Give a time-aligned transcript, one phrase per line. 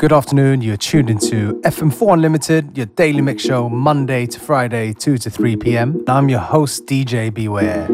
[0.00, 0.62] Good afternoon.
[0.62, 5.56] You're tuned into FM4 Unlimited, your daily mix show, Monday to Friday, 2 to 3
[5.56, 6.02] p.m.
[6.08, 7.86] I'm your host, DJ Beware.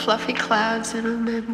[0.00, 1.49] fluffy clouds in a memory.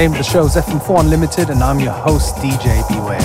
[0.00, 3.18] name of the show is FM4 Unlimited, and I'm your host, DJ Beware.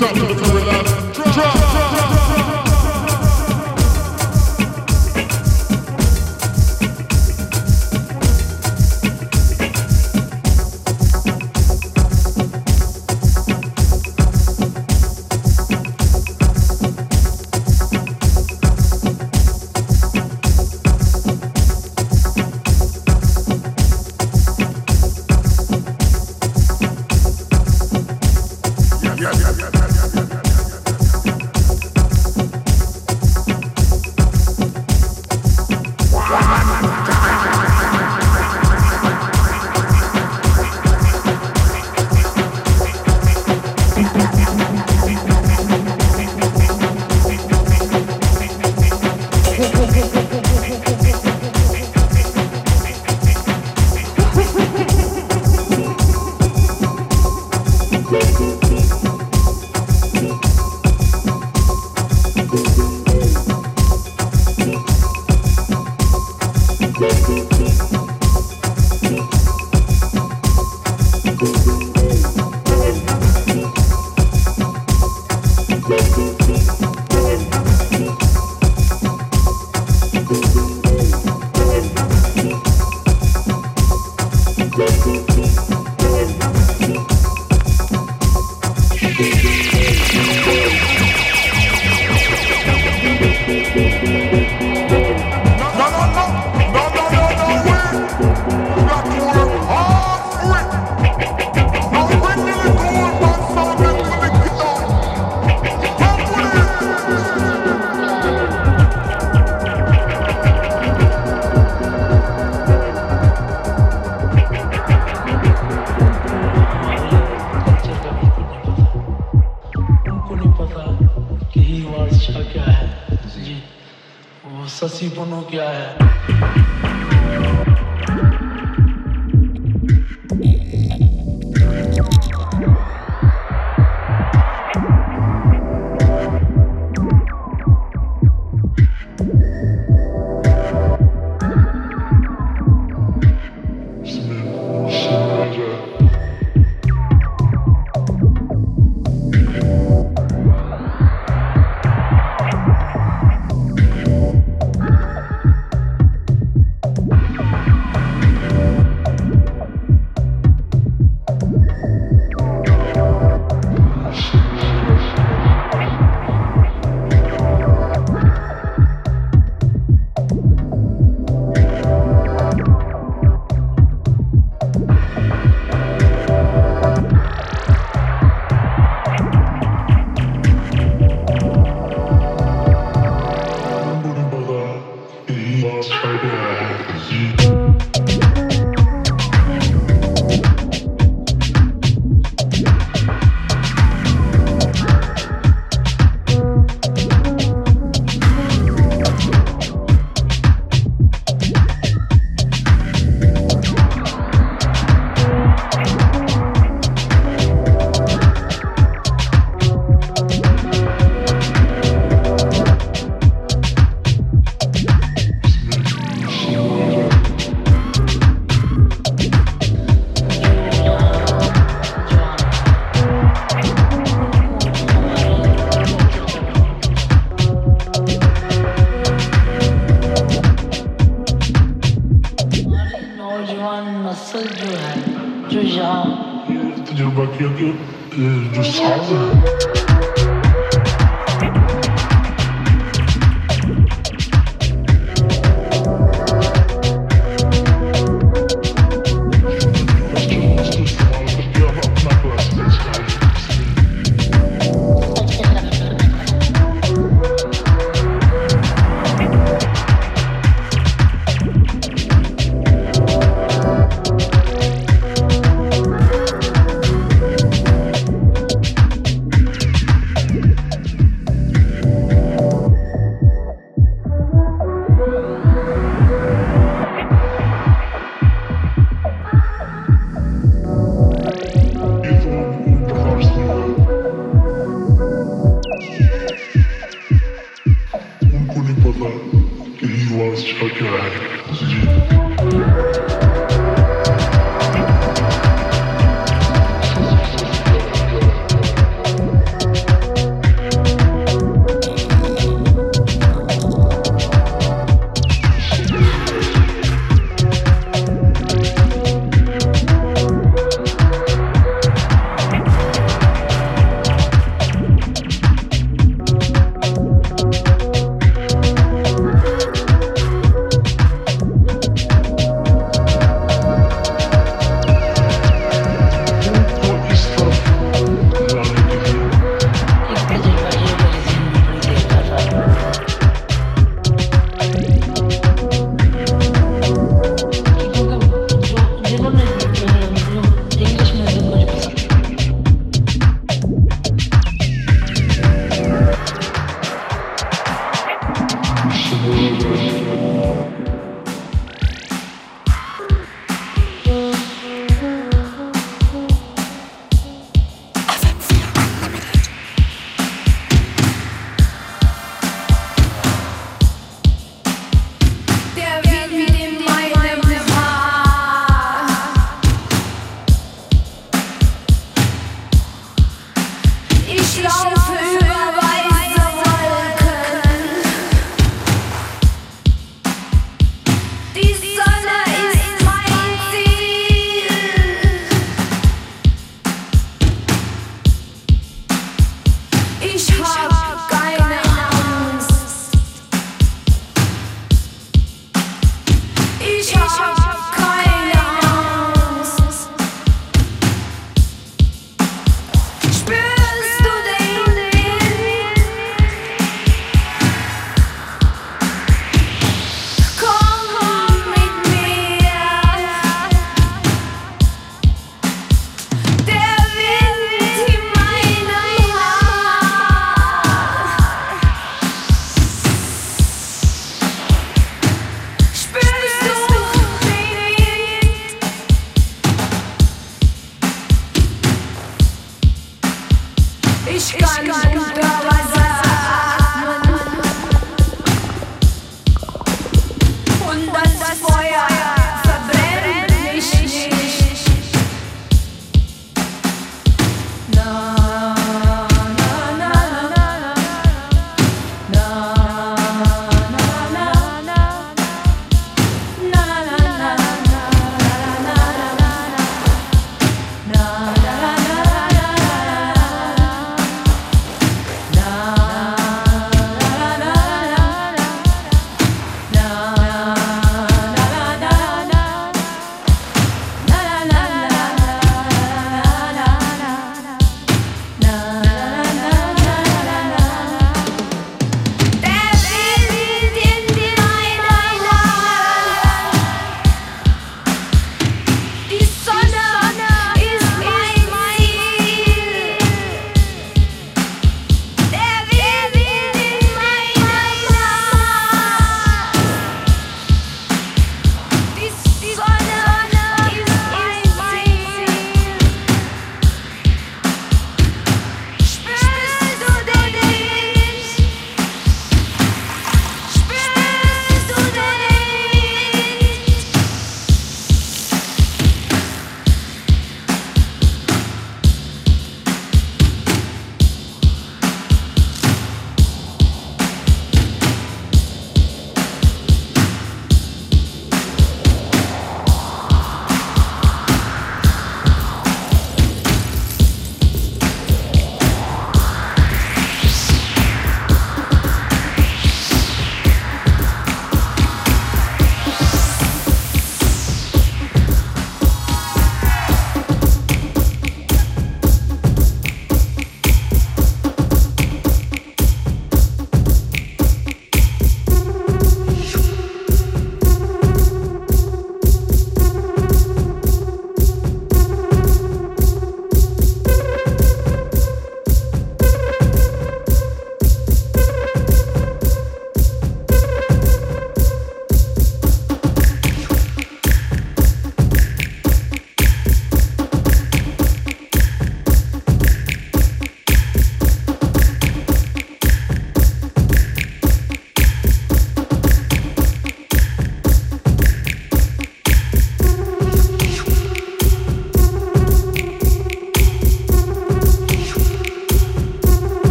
[0.00, 0.59] top of the parade.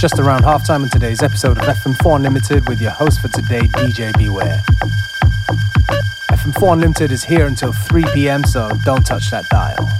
[0.00, 4.16] Just around halftime in today's episode of FM4 Unlimited with your host for today, DJ
[4.16, 4.62] Beware.
[6.30, 9.99] FM4 Unlimited is here until 3 pm, so don't touch that dial.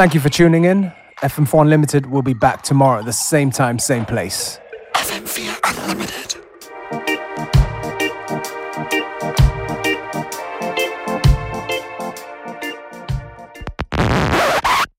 [0.00, 0.90] Thank you for tuning in.
[1.18, 4.58] FM4 Unlimited will be back tomorrow at the same time, same place.